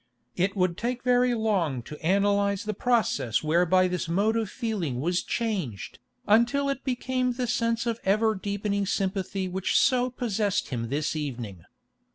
It 0.35 0.55
would 0.55 0.79
take 0.79 1.03
very 1.03 1.35
long 1.35 1.83
to 1.83 2.03
analyse 2.03 2.63
the 2.63 2.73
process 2.73 3.43
whereby 3.43 3.87
this 3.87 4.09
mode 4.09 4.35
of 4.35 4.49
feeling 4.49 4.99
was 4.99 5.21
changed, 5.21 5.99
until 6.25 6.69
it 6.69 6.83
became 6.83 7.33
the 7.33 7.45
sense 7.45 7.85
of 7.85 7.99
ever 8.03 8.33
deepening 8.33 8.87
sympathy 8.87 9.47
which 9.47 9.77
so 9.77 10.09
possessed 10.09 10.69
him 10.69 10.89
this 10.89 11.15
evening. 11.15 11.65